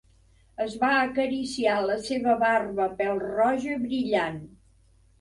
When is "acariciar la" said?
1.01-1.99